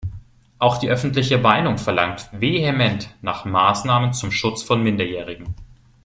[0.57, 5.53] Auch die öffentliche Meinung verlangt vehement nach Maßnahmen zum Schutz von Minderjährigen.